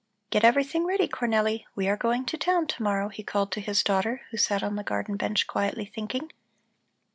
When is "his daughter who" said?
3.61-4.37